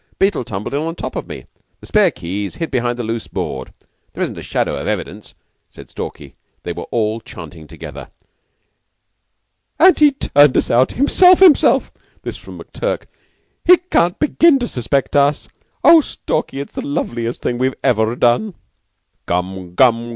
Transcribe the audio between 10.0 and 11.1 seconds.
turned us out